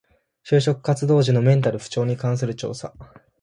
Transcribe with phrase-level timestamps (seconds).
[0.43, 2.91] 就職活動時のメンタル不調に関する調査